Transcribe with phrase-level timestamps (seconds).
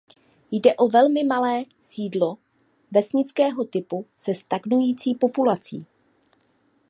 [0.51, 2.37] Jde o velmi malé sídlo
[2.91, 5.85] vesnického typu se stagnující populací.